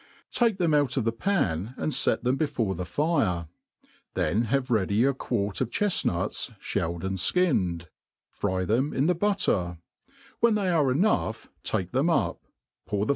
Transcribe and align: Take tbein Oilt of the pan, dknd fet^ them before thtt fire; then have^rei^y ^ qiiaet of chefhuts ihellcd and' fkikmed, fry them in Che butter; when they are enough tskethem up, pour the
Take 0.31 0.57
tbein 0.57 0.73
Oilt 0.73 0.97
of 0.97 1.03
the 1.03 1.11
pan, 1.11 1.75
dknd 1.77 1.89
fet^ 1.91 2.23
them 2.23 2.35
before 2.35 2.73
thtt 2.73 2.87
fire; 2.87 3.47
then 4.15 4.45
have^rei^y 4.45 4.87
^ 4.87 5.13
qiiaet 5.13 5.61
of 5.61 5.69
chefhuts 5.69 6.51
ihellcd 6.59 7.03
and' 7.03 7.17
fkikmed, 7.19 7.85
fry 8.31 8.65
them 8.65 8.93
in 8.95 9.05
Che 9.07 9.13
butter; 9.13 9.77
when 10.39 10.55
they 10.55 10.69
are 10.69 10.91
enough 10.91 11.49
tskethem 11.63 12.09
up, 12.09 12.41
pour 12.87 13.05
the 13.05 13.09